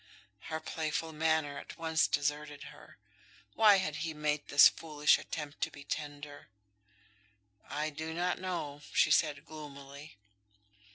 Her 0.45 0.59
playful 0.59 1.13
manner 1.13 1.59
at 1.59 1.77
once 1.77 2.07
deserted 2.07 2.63
her. 2.73 2.97
Why 3.53 3.75
had 3.77 3.97
he 3.97 4.15
made 4.15 4.47
this 4.47 4.67
foolish 4.67 5.19
attempt 5.19 5.61
to 5.61 5.69
be 5.69 5.83
tender? 5.83 6.49
"I 7.69 7.91
do 7.91 8.11
not 8.11 8.39
know," 8.39 8.81
she 8.93 9.11
said, 9.11 9.45
gloomily. 9.45 10.17